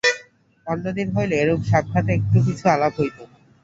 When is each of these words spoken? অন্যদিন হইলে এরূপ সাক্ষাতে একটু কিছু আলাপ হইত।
অন্যদিন 0.67 1.07
হইলে 1.15 1.35
এরূপ 1.39 1.61
সাক্ষাতে 1.69 2.11
একটু 2.17 2.37
কিছু 2.47 2.65
আলাপ 2.75 2.93
হইত। 2.99 3.17